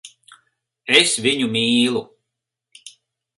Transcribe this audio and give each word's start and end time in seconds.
Es 1.01 1.13
viņu 1.25 1.51
mīlu. 1.57 2.03